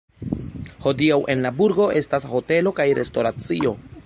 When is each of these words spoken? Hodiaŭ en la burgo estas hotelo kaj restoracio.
Hodiaŭ 0.85 1.19
en 1.35 1.45
la 1.47 1.51
burgo 1.61 1.87
estas 2.01 2.27
hotelo 2.35 2.77
kaj 2.81 2.89
restoracio. 3.03 3.81